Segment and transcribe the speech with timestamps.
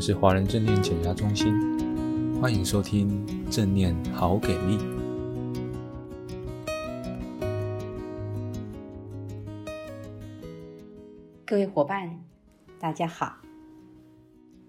[0.00, 1.52] 们是华人正念减压中心，
[2.40, 4.78] 欢迎收听正念好给力。
[11.44, 12.18] 各位伙伴，
[12.78, 13.42] 大家好。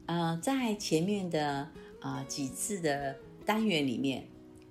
[0.07, 1.65] 呃，在前面的
[2.01, 4.27] 啊、几次的单元里面，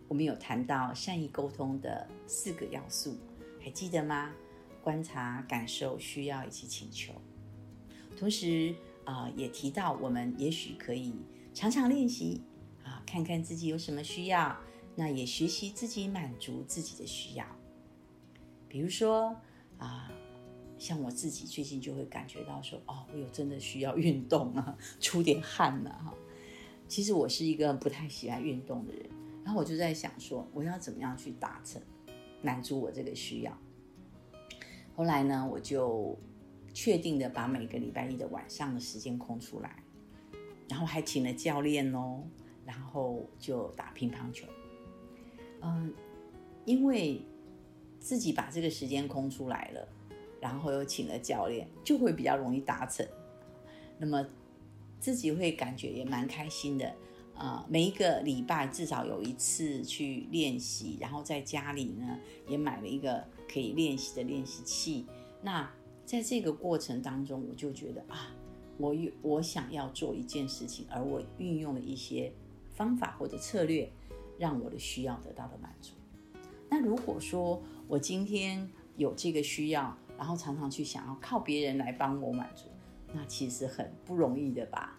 [0.09, 3.16] 我们有谈到善意沟通的四个要素，
[3.65, 4.30] 还记得吗？
[4.83, 7.15] 观察、感受、需要以及请求。
[8.15, 8.74] 同时
[9.10, 11.12] 啊、也提到我们也许可以
[11.52, 12.41] 常常练习
[12.84, 14.56] 啊，看看自己有什么需要，
[14.95, 17.45] 那也学习自己满足自己的需要。
[18.68, 19.37] 比如说
[19.78, 20.09] 啊，
[20.78, 26.15] 像我自己最近就会感觉到说，哦，我有真的需要运动啊，出点汗了哈。
[26.87, 29.10] 其实我是一个不太喜欢运动的人，
[29.42, 31.82] 然后我就在想说，我要怎么样去达成
[32.42, 33.59] 满足我这个需要。
[34.95, 36.16] 后来呢，我就。
[36.73, 39.82] 确定的把每个礼拜一的晚上的时间空出来，
[40.68, 42.23] 然后还请了教练哦，
[42.65, 44.46] 然后就打乒乓球。
[45.63, 45.93] 嗯，
[46.65, 47.21] 因为
[47.98, 49.88] 自己把这个时间空出来了，
[50.41, 53.07] 然后又请了教练，就会比较容易达成。
[53.98, 54.26] 那么
[54.98, 56.95] 自己会感觉也蛮开心的。
[57.35, 65.06] 啊，每一个礼拜至少有一次去练习，然后在家里呢也买了一个可以练习的练习器。
[65.41, 65.66] 那
[66.11, 68.34] 在这个过程当中，我就觉得啊，
[68.78, 72.33] 我我想要做一件事情，而我运用了一些
[72.75, 73.89] 方法或者策略，
[74.37, 75.93] 让我的需要得到了满足。
[76.69, 82.65] 那如果说我今天有这个需要，然后常常去想要靠别人来帮我满足，
[83.15, 84.99] 那其实很不容易的吧？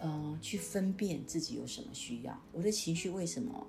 [0.00, 3.66] 呃，去分辨自己有什么需要，我的情绪为什么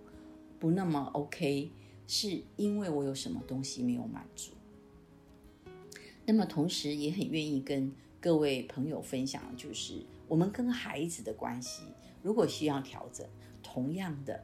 [0.57, 1.69] 不那么 OK，
[2.07, 4.53] 是因为我有什么东西没有满足。
[6.29, 7.89] 那么，同时也很愿意跟
[8.19, 11.83] 各位朋友分享就是，我们跟孩子的关系，
[12.21, 13.25] 如果需要调整，
[13.63, 14.43] 同样的，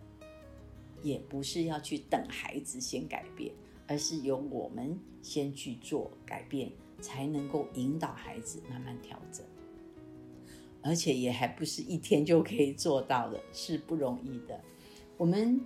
[1.01, 3.53] 也不是要去等孩子先改变，
[3.85, 6.71] 而是由我们先去做改变，
[7.01, 9.45] 才能够引导孩子慢慢调整。
[10.81, 14.57] 而且也还不是一天就可以做到的，是不容易的。
[15.17, 15.59] 我们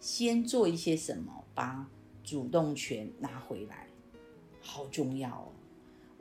[0.00, 1.90] 先做一些什么，把
[2.22, 3.86] 主动权拿回来，
[4.60, 5.48] 好重要哦。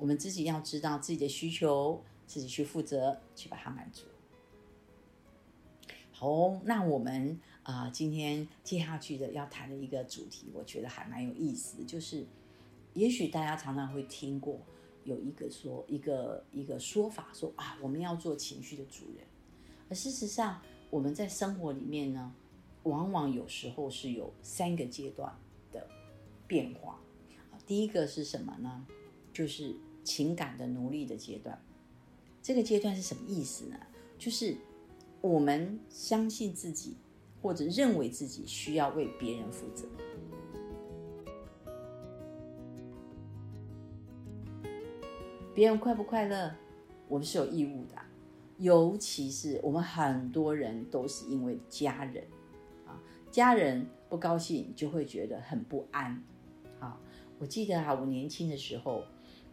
[0.01, 4.07] 我们自己要知道自己的需求，自己去负责，去把它满足。
[6.11, 12.25] 好，那我们啊、今天接下去的要谈的一个主题，我觉得还蛮有意思，就是
[12.95, 14.59] 也许大家常常会听过
[15.03, 19.23] 有一个说一个一个说法说，说啊，我们要做情绪的主人。
[19.87, 22.33] 而事实上，我们在生活里面呢，
[22.83, 25.31] 往往有时候是有三个阶段
[25.71, 25.87] 的
[26.47, 26.99] 变化。
[27.67, 28.83] 第一个是什么呢？
[29.31, 29.73] 就是
[30.03, 31.61] 情感的奴隶的阶段，
[32.41, 33.77] 这个阶段是什么意思呢？
[34.17, 34.55] 就是
[35.21, 36.95] 我们相信自己，
[37.41, 39.85] 或者认为自己需要为别人负责。
[45.53, 46.55] 别人快不快乐，
[47.07, 47.95] 我们是有义务的。
[48.57, 52.25] 尤其是我们很多人都是因为家人
[52.85, 56.23] 啊，家人不高兴就会觉得很不安。
[56.79, 56.99] 啊，
[57.37, 59.03] 我记得啊，我年轻的时候。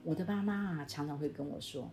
[0.08, 1.86] 我的妈妈啊，常常会跟我说：“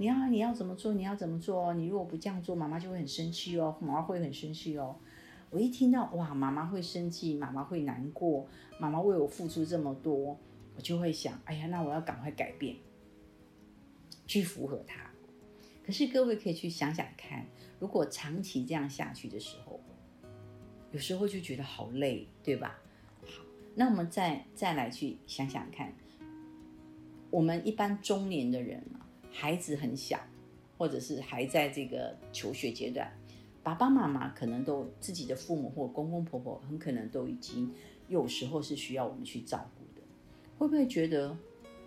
[0.00, 0.94] 你要你要怎么做？
[0.94, 1.74] 你要怎么做？
[1.74, 4.96] 你如果不这样做，妈妈就会很生气哦，妈妈会很生气哦。”
[5.52, 10.38] 我一听到哇，妈妈会生气，妈妈会难过，妈妈为我付出这么多，
[10.74, 12.76] 我就会想：哎呀，那我要赶快改变，
[14.26, 15.10] 去符合她。
[15.84, 17.44] 可是各位可以去想想看，
[17.78, 19.78] 如果长期这样下去的时候，
[20.92, 22.78] 有时候就觉得好累，对吧？
[23.20, 23.44] 好，
[23.74, 25.92] 那我们再再来去想想看。
[27.34, 29.02] 我们一般中年的人啊，
[29.32, 30.20] 孩子很小，
[30.78, 33.12] 或者是还在这个求学阶段，
[33.60, 37.74] 爸爸妈妈可能都自己的父母或公公婆婆，很可能都已经
[38.06, 40.06] 有时候是需要我们去照顾的，
[40.56, 41.36] 会不会觉得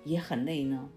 [0.04, 0.90] 也很累呢？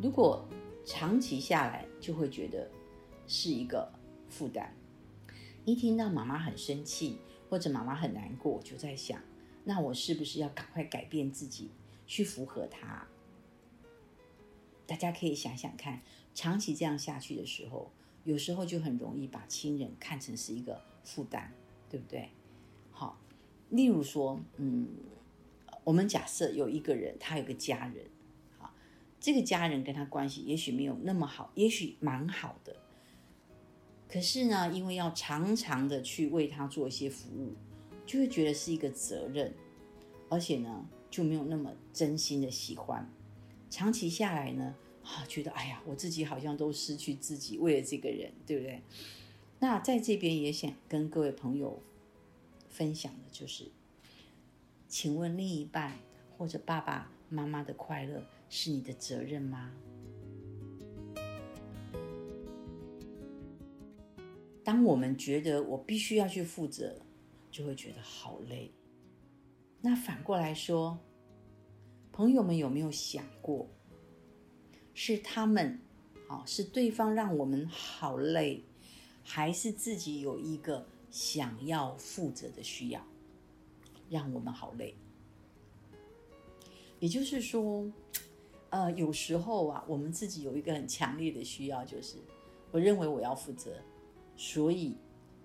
[0.00, 0.48] 如果
[0.84, 2.70] 长期下来，就会觉得
[3.26, 3.92] 是一个
[4.28, 4.72] 负担。
[5.64, 7.18] 一听到妈妈很生气，
[7.50, 9.20] 或者妈妈很难过，就在想。
[9.64, 11.70] 那我是不是要赶快改变自己，
[12.06, 13.06] 去符合他？
[14.86, 16.02] 大家可以想想看，
[16.34, 17.90] 长期这样下去的时候，
[18.24, 21.50] 有时候就很容易把亲人看成是一个负担，
[21.88, 22.30] 对不对？
[22.90, 23.18] 好，
[23.70, 24.88] 例如说，嗯，
[25.84, 28.04] 我们假设有一个人，他有个家人，
[28.58, 28.74] 好，
[29.20, 32.76] 这个家人跟他关系也许没有那么好，也许蛮好的，
[34.08, 37.54] 可是呢，因为要常常的去为他做一些服务。
[38.12, 39.50] 就会觉得是一个责任，
[40.28, 43.10] 而且呢，就没有那么真心的喜欢。
[43.70, 48.82] 长期下来呢，啊，觉得哎呀，我自己好像都失去自己，为了这个人，对不对？
[49.60, 51.82] 那在这边也想跟各位朋友
[52.68, 53.70] 分享的就是，
[54.86, 55.96] 请问另一半
[56.36, 59.72] 或者爸爸妈妈的快乐是你的责任吗？
[64.62, 67.00] 当我们觉得我必须要去负责，
[67.52, 68.72] 就会觉得好累。
[69.80, 70.98] 那反过来说，
[72.10, 73.68] 朋友们有没有想过，
[74.92, 75.78] 是他们，
[76.28, 78.64] 哦，是对方让我们好累，
[79.22, 83.06] 还是自己有一个想要负责的需要，
[84.10, 84.96] 让我们好累？
[86.98, 87.88] 也就是说，
[88.70, 92.16] 呃，有时候啊，我们自己有一个很强烈的需要，就是
[92.72, 93.76] 我认为我要负责。
[94.34, 94.96] 所以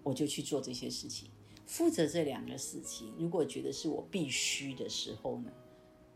[0.01, 1.29] 我就去做这些事情，
[1.67, 3.13] 负责这两个事情。
[3.19, 5.51] 如果觉得是我必须的时候呢，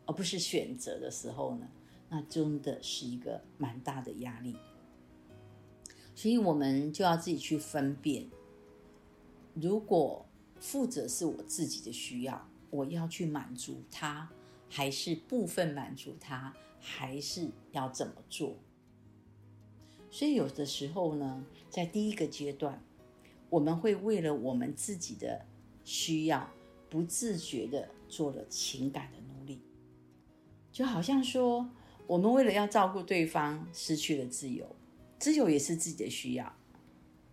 [0.08, 1.70] 而不是选择的时候呢，
[2.10, 4.56] 那真的是一个蛮大的压力。
[6.16, 8.30] 所以我们就要自己去分辨，
[9.54, 10.26] 如果
[10.60, 14.30] 负责是我自己的需要，我要去满足他，
[14.70, 18.56] 还是部分满足他，还是要怎么做？
[20.10, 22.84] 所以有的时候呢，在第一个阶段，
[23.52, 25.46] 我们会为了我们自己的
[25.84, 26.50] 需要，
[26.90, 29.62] 不自觉地做了情感的努力，
[30.72, 31.70] 就好像说，
[32.08, 34.66] 我们为了要照顾对方，失去了自由，
[35.20, 36.52] 自由也是自己的需要。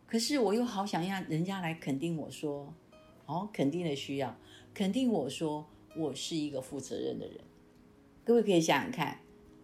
[0.07, 2.75] 可是我又好想让人家来肯定我说，
[3.25, 4.37] 哦，肯定的需要，
[4.75, 5.65] 肯定我说
[5.97, 7.41] 我是一个负责任的人。
[8.25, 9.21] 各位可以想想看，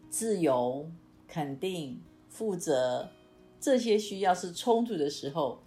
[0.09, 0.91] 自由、
[1.29, 2.01] 肯定。
[2.27, 3.13] 负责
[3.61, 5.63] 这些需要是冲突的时候，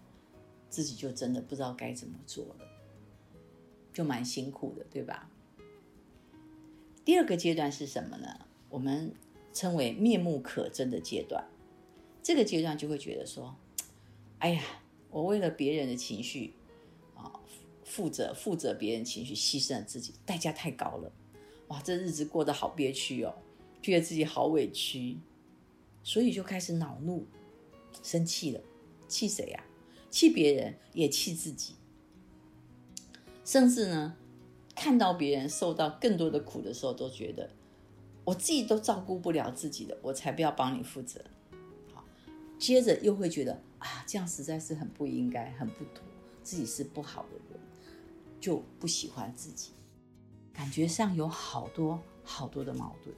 [0.69, 2.67] 自己就真的不知道该怎么做了，
[3.93, 5.29] 就蛮辛苦的，对吧？
[7.05, 8.45] 第二个阶段是什么呢？
[8.69, 9.13] 我们
[9.53, 11.47] 称为面目可憎的阶段。
[12.21, 13.55] 这个阶段就会觉得说
[14.39, 14.61] ：“哎呀，
[15.09, 16.53] 我为了别人的情绪
[17.15, 17.31] 啊，
[17.85, 21.11] 负责负责别人情绪，牺牲了自己，代价太高了。
[21.69, 23.33] 哇，这日子过得好憋屈哦，
[23.81, 25.17] 觉得自己好委屈。”
[26.03, 27.25] 所以就开始恼怒、
[28.03, 28.61] 生气了，
[29.07, 29.63] 气谁呀？
[30.09, 31.75] 气别人，也气自己。
[33.43, 34.15] 甚至呢，
[34.75, 37.49] 看到别人受到更多的苦的时候，都觉得
[38.25, 41.23] 我自己都照顾不了自己的，我才不要帮你负责。
[41.93, 42.03] 好，
[42.59, 46.03] 接着又会觉得啊，这样实在是很不应该、很不妥，
[46.43, 47.59] 自己是不好的人，
[48.41, 49.71] 就不喜欢自己，
[50.51, 53.15] 感觉上有好多好多的矛盾。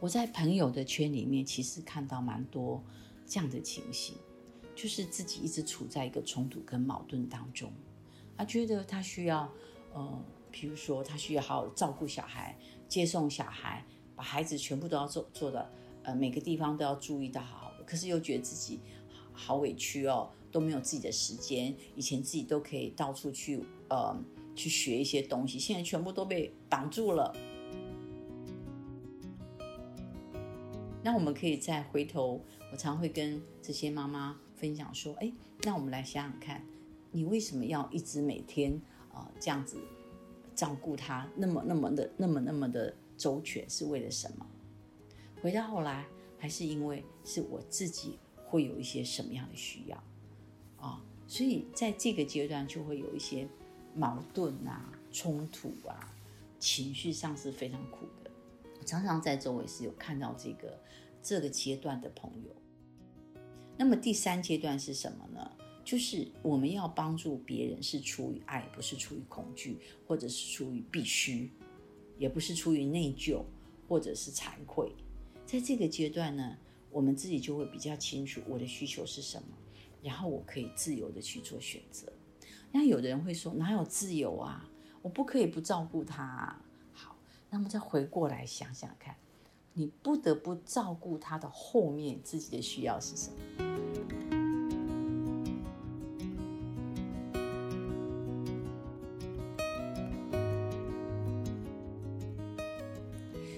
[0.00, 2.84] 我在朋友的圈里面，其实看到蛮多
[3.26, 4.14] 这样的情形，
[4.76, 7.72] 就是自己一直处在一个冲突跟矛盾当中。
[8.36, 9.50] 他觉得他需要，
[9.94, 12.56] 呃，比如说他需要好好照顾小孩，
[12.86, 13.84] 接送小孩，
[14.14, 15.68] 把孩子全部都要做做的，
[16.02, 17.72] 呃，每个地方都要注意到好。
[17.86, 18.80] 可是又觉得自己
[19.32, 21.74] 好委屈哦，都没有自己的时间。
[21.94, 24.14] 以前自己都可以到处去，呃，
[24.54, 27.34] 去学一些东西，现在全部都被挡住了。
[31.02, 35.32] 那我们可以再回头，我常会跟这些妈妈分享说：“哎，
[35.62, 36.64] 那我们来想想看，
[37.12, 38.80] 你为什么要一直每天
[39.12, 39.78] 啊、这样子
[40.54, 44.46] 照顾他，那么那么的那么那么的周全，是为了什么？
[45.40, 46.06] 回到后来，
[46.38, 50.02] 还是因为是我自己会有一些什么样的需要
[50.78, 51.02] 啊？
[51.28, 53.46] 所以在这个阶段就会有一些
[53.94, 56.14] 矛盾啊、冲突啊，
[56.58, 58.30] 情绪上是非常苦的。”
[58.86, 60.78] 常常在周围是有看到这个
[61.20, 62.50] 这个阶段的朋友。
[63.76, 65.50] 那么第三阶段是什么呢？
[65.84, 71.50] 就是我们要帮助别人是出于爱，不是出于恐惧，或者是出于必须，
[72.18, 73.42] 也不是出于内疚
[73.86, 74.90] 或者是惭愧。
[75.44, 76.56] 在这个阶段呢，
[76.90, 79.48] 我们自己就会比较清楚我的需求是什么，
[80.02, 82.12] 然后我可以自由的去做选择。
[82.72, 84.68] 那有的人会说，哪有自由啊？
[85.02, 86.64] 我不可以不照顾他啊。
[86.92, 87.16] 好
[87.48, 89.14] 那么再回过来想想看，
[89.78, 93.36] 你不得不照顾他的后面自己的需要是什么？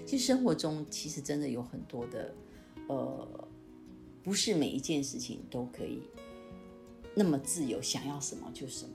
[0.05, 2.35] 其实生活中其实真的有很多的，
[2.89, 3.49] 呃，
[4.25, 6.03] 不是每一件事情都可以
[7.15, 8.93] 那么自由，想要什么就什么。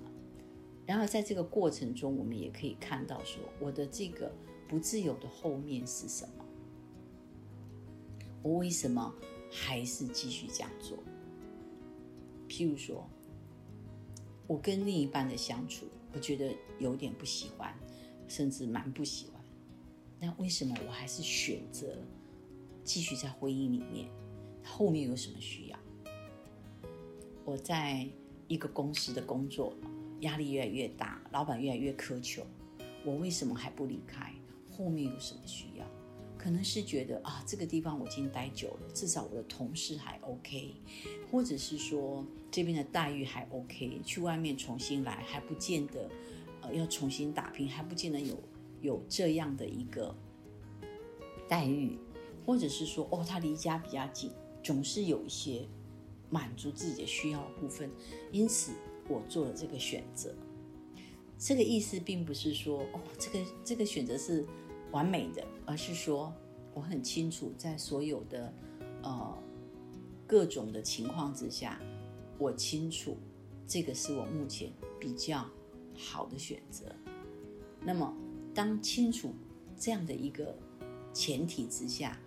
[0.86, 4.30] 然后在这个过程中，我们也可以看到说，我的这个。
[4.66, 6.43] 不自由的后面是什么？
[8.44, 9.12] 我为什么
[9.50, 10.98] 还是继续这样做？
[12.48, 13.10] 譬如说，
[14.46, 17.74] 我跟另一半的相处，我觉得有点不喜欢，
[18.28, 19.42] 甚至蛮不喜欢。
[20.20, 21.98] 那为什么我还是选择
[22.84, 24.10] 继续在婚姻里面？
[24.64, 25.80] 后面有什么需要？
[27.46, 28.08] 我在
[28.48, 29.74] 一个公司的工作
[30.20, 32.46] 压力越来越大，老板越来越苛求，
[33.06, 34.34] 我为什么还不离开？
[34.70, 35.86] 后面有什么需要？
[36.44, 40.76] 可能是觉得啊，这个地方我已经待久了，至少我的同事还 OK，
[41.32, 46.10] 或者是说这边的待遇还 OK，去外面重新来还不见得，
[46.62, 48.38] 呃，要重新打拼还不见得有
[48.82, 50.14] 有这样的一个
[51.48, 51.98] 待遇，
[52.46, 54.30] 或者是说哦，他离家比较近，
[54.62, 55.66] 总是有一些
[56.30, 57.90] 满足自己的需要的部分，
[58.34, 58.74] 因此
[59.08, 60.36] 我做了这个选择。
[61.40, 64.46] 这个意思并不是说哦，这个这个选择是。
[64.94, 66.32] 完美的，而是说
[66.74, 68.54] 我很清楚，在所有的
[69.02, 69.38] 呃
[70.28, 71.82] 各种的情况之下，
[72.38, 73.18] 我清楚
[73.68, 75.46] 这个是我目前比较
[75.98, 76.96] 好的选择。
[77.82, 78.16] 那么，
[78.54, 79.34] 当清楚
[79.76, 80.56] 这样的一个
[81.12, 82.20] 前提之下，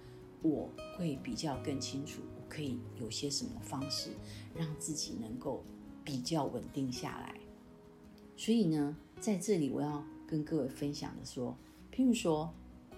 [0.42, 0.68] 我
[0.98, 4.10] 会比较更清楚，我可以有些什么方式
[4.56, 5.62] 让自己能够
[6.04, 7.40] 比较稳定下来。
[8.36, 11.56] 所以呢，在这里我要跟各位分享的说。
[11.96, 12.52] 譬如说，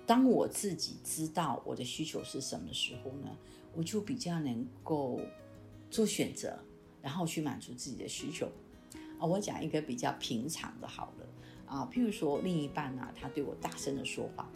[0.04, 3.30] 当我自己知道我的需求是什么时候呢，
[3.72, 5.20] 我就比较能够
[5.88, 6.58] 做选择，
[7.00, 8.50] 然后去满足自己的需求。
[9.20, 11.26] 啊，我讲一个比较平常的，好了
[11.64, 14.50] 啊，譬如说另一半啊，他对我大声的说话，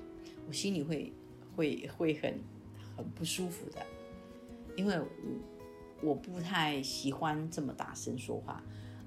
[0.49, 1.13] 我心里会
[1.55, 2.41] 会会很
[2.97, 3.87] 很不舒服的，
[4.75, 5.07] 因为我
[6.03, 8.61] 我不太喜欢这么大声说话。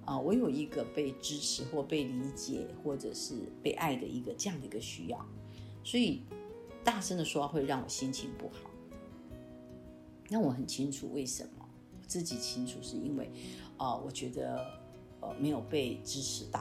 [0.05, 3.33] 啊，我有一个被支持或被理解，或者是
[3.63, 5.25] 被爱的一个这样的一个需要，
[5.83, 6.21] 所以
[6.83, 8.69] 大声的说话会让我心情不好。
[10.29, 13.31] 那我很清楚为什么，我自己清楚是因为，
[13.77, 14.63] 啊，我觉得
[15.21, 16.59] 呃没有被支持到，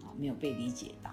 [0.00, 1.10] 啊，没有被理解到。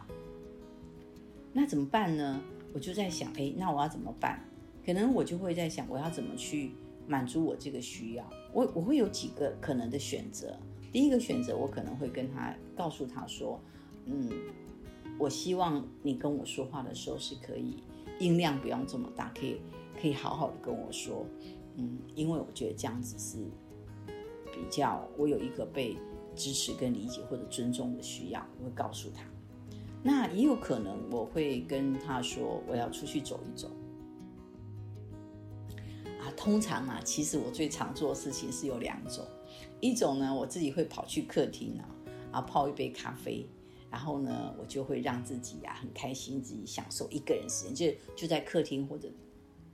[1.52, 2.42] 那怎么办呢？
[2.74, 4.40] 我就在想，哎，那我要怎么办？
[4.86, 6.72] 可能我就会在想，我要怎么去
[7.08, 8.30] 满足我这个需要？
[8.54, 10.58] 我我会有几个可能的选择。
[10.92, 13.60] 第一个选择，我可能会跟他告诉他说
[14.06, 14.30] ：“嗯，
[15.18, 17.82] 我希望你跟我说话的时候是可以
[18.20, 19.62] 音量不用这么大，可以
[20.02, 21.26] 可以好好的跟我说，
[21.78, 23.38] 嗯，因为我觉得这样子是
[24.52, 25.98] 比较我有一个被
[26.36, 29.24] 支持跟理解或者尊重的需要，我会告诉他。
[30.04, 33.70] 那也有可能我会跟他说，我要出去走一走。
[36.20, 39.26] 啊，通常啊，其实我最常做的事情是有两种。”
[39.82, 41.84] 一种呢，我自己会跑去客厅啊，
[42.32, 43.46] 啊泡一杯咖啡，
[43.90, 49.10] 然后呢，我就会让自己呀、啊、很开心，自己享受一个人时间，就就在客厅或者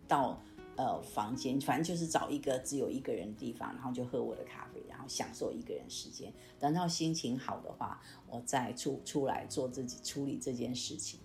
[0.07, 0.41] 到
[0.77, 6.33] 呃房间，反正就是找一个只有一个人的地方，然后就喝我的咖啡，然后享受一个人时间。
[6.57, 11.19] 等到心情好的话，我再出出来做自己处理这件事情，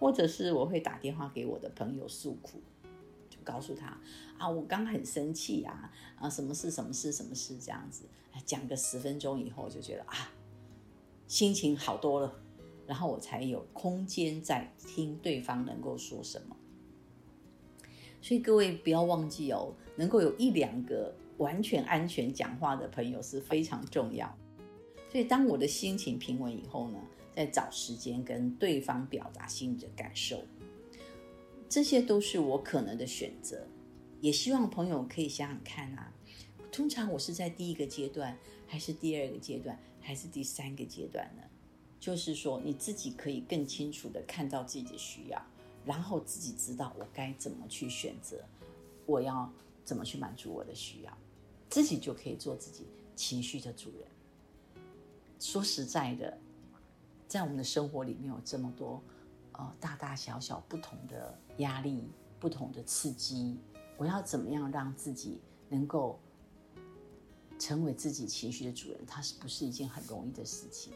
[0.00, 2.62] 或者是我会打电话给我的朋友诉苦。
[3.42, 3.96] 告诉他
[4.38, 8.04] 啊，我刚很生气啊，啊，什么事什么事什么事这样子，
[8.44, 10.32] 讲个十分钟以后就觉得啊，
[11.26, 12.34] 心情好多了，
[12.86, 16.56] 然后我才有空间在听对方能够说什么。
[18.20, 24.32] 所以各位不要忘记哦，能够有一两个完全安全讲话的朋友是非常重要。
[25.10, 26.98] 所以当我的心情平稳以后呢，
[27.34, 30.40] 再找时间跟对方表达心里的感受。
[31.72, 33.66] 这些都是我可能的选择，
[34.20, 36.12] 也希望朋友可以想想看啊。
[36.70, 38.36] 通常我是在第一个阶段，
[38.66, 41.42] 还是第二个阶段，还是第三个阶段呢？
[41.98, 45.42] 就是说你自己可以更清楚地看到自己的需要，
[45.86, 48.44] 然后自己知道我该怎么去选择，
[49.06, 49.50] 我要
[49.82, 51.18] 怎么去满足我的需要，
[51.70, 52.84] 自己就可以做自己
[53.16, 54.06] 情绪的主人。
[55.40, 56.36] 说实在的，
[57.26, 59.02] 在我们的生活里面有这么多。
[59.52, 63.58] 呃，大大小小不同的压力，不同的刺激，
[63.96, 66.18] 我要怎么样让自己能够
[67.58, 69.00] 成为自己情绪的主人？
[69.06, 70.92] 它是不是一件很容易的事情？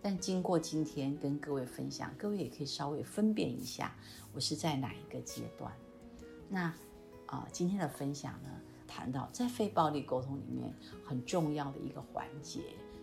[0.00, 3.94] 但经过今天跟各位分享，各位也可以稍微分辨一下，
[4.32, 5.72] 我是在哪一个阶段。
[6.48, 6.72] 那
[7.26, 8.50] 啊、今天的分享呢，
[8.86, 12.60] 谈到在非暴力沟通里面很重要的一个环节，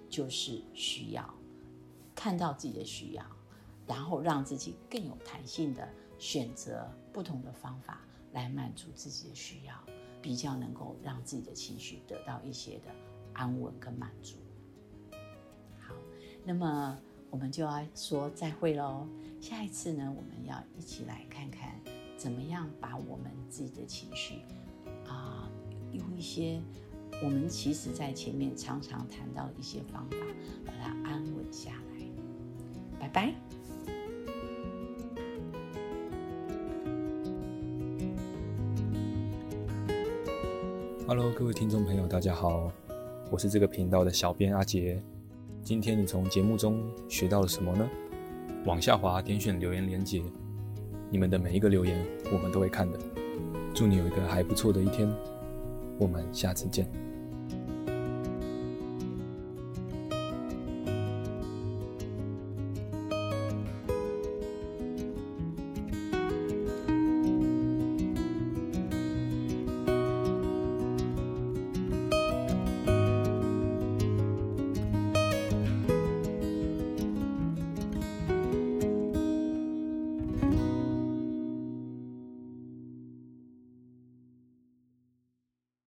[0.07, 1.33] 就是需要
[2.13, 3.25] 看到自己的需要。
[3.89, 8.01] 然后让自己更有弹性的选择不同的方法
[8.33, 9.73] 来满足自己的需要，
[10.21, 12.93] 比较能够让自己的情绪得到一些的
[13.33, 14.35] 安稳跟满足。
[15.79, 15.95] 好，
[16.45, 16.95] 那么
[17.31, 19.07] 我们就要说再会喽。
[19.41, 21.73] 下一次呢，我们要一起来看看
[22.15, 24.41] 怎么样把我们自己的情绪
[25.07, 25.49] 啊，
[25.93, 26.61] 用一些
[27.23, 30.17] 我们其实在前面常常谈到的一些方法，
[30.63, 32.05] 把它安稳下来。
[32.99, 33.33] 拜拜。
[41.09, 42.71] Hello，各位听众朋友，大家好，
[43.31, 45.01] 我是这个频道的小编阿杰。
[45.63, 47.89] 今天你从节目中学到了什么呢？
[48.65, 50.21] 往下滑，点选留言连接，
[51.09, 52.99] 你们的每一个留言我们都会看的。
[53.73, 55.11] 祝你有一个还不错的一天，
[55.97, 56.87] 我们下次见。